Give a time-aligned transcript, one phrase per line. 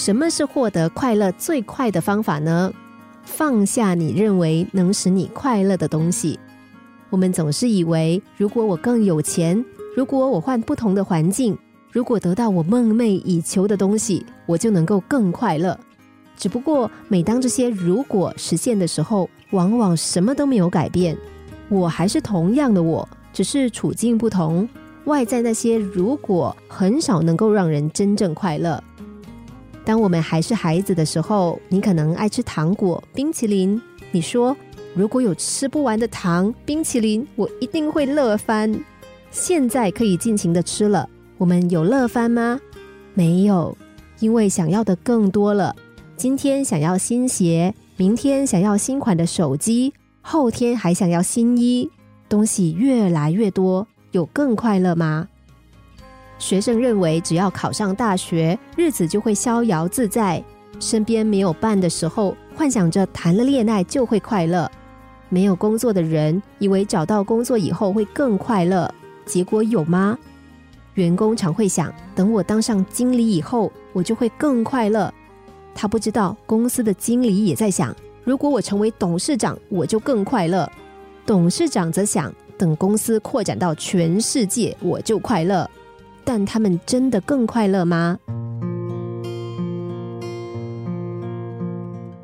[0.00, 2.72] 什么是获得快乐最快的方法呢？
[3.22, 6.40] 放下你认为能使你快乐的东西。
[7.10, 9.62] 我们总是以为，如果我更有钱，
[9.94, 11.54] 如果我换不同的环境，
[11.92, 15.78] 如果得到我梦寐以求的东西，我就能够更快乐。
[16.34, 21.14] 只不过，每当这些如果实现的时候，往往什么都没有改变，
[21.68, 24.66] 我还是同样的我，只是处境不同。
[25.04, 28.82] 外在那些如果很少能够让人真正快乐。
[29.90, 33.82] 当我们还是孩子的时候，你可能爱吃糖果、冰淇淋。
[34.12, 34.56] 你说，
[34.94, 38.72] 如果有吃不完的糖、冰淇淋，我一定会乐翻。
[39.32, 41.08] 现在可以尽情的吃了，
[41.38, 42.60] 我们有乐翻吗？
[43.14, 43.76] 没有，
[44.20, 45.74] 因为想要的更多了。
[46.16, 51.90] 今天想要新鞋，明天想要新款的手机，后天还想要新衣，
[52.28, 53.84] 东西越来越多。
[54.12, 55.26] 有更快乐吗？
[56.40, 60.42] 学生认为，只要考上大学，日子就会逍遥自在。
[60.80, 64.68] 身边没有伴的时候，幻想着谈了恋爱就会快乐。
[65.28, 68.92] 没有工作的人，以为找到工作以后会更快乐。
[69.26, 70.18] 结果有吗？
[70.94, 75.12] 员工常会想，等我当上经理以后，我就会更快乐。
[75.74, 80.68] 他不知道，公司的经理也在想，如果我成为董事长，我就更快乐。
[81.26, 82.32] 董事长则想。
[82.58, 85.66] 等公司扩展到全世界，我就快乐。
[86.32, 88.16] 但他们真的更快乐吗？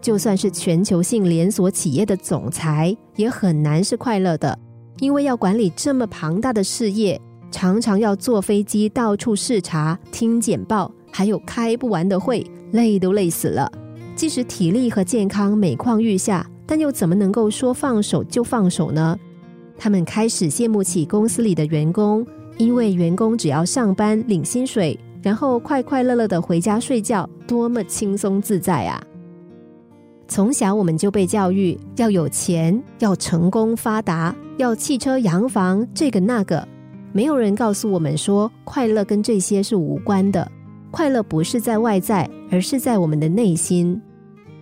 [0.00, 4.56] 就算是全球性连锁企业的总裁，也很难是快乐的，
[5.00, 13.68] 因为要管理这么庞大的事业，常常要坐飞机到处视察、听简报，还有开不完的会，累都累死了。
[14.14, 19.18] 即使体力和健康每况愈下，但又怎么能够说放手就放手呢？
[19.76, 22.24] 他们开始羡慕起公司里的员工，
[22.58, 29.02] 因为员工只要上班领薪水，然后快快乐乐的回家睡觉，多么轻松自在啊！
[30.28, 36.66] 从小我们就被教育要有钱，要成功发达，要汽车洋房，这个那个。
[37.12, 40.50] 没有人告诉我们说，快乐跟这些是无关的。
[40.90, 44.00] 快乐不是在外在，而是在我们的内心。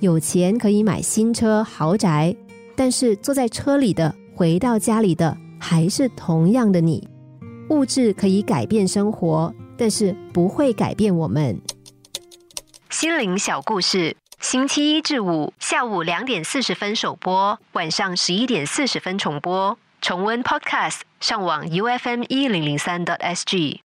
[0.00, 2.36] 有钱可以买新车豪宅，
[2.74, 4.14] 但是坐在车里的。
[4.34, 7.08] 回到家里的还是同样的你，
[7.68, 11.60] 物质可以改变生活，但是不会改变我们。
[12.90, 19.76] 心灵小故事，星期一至五下午两点四十分首播，晚上十一点四十分重播。
[20.00, 23.85] 重温 Podcast，上网 U F M 一零零三 t S G。